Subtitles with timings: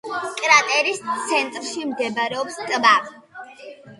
[0.43, 1.01] კრატერის
[1.31, 2.97] ცენტრში მდებარეობს ტბა.